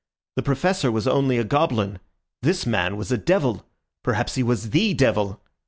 [0.35, 1.99] The Professor was only a goblin;
[2.41, 5.43] this man was a devil—perhaps he was the Devil!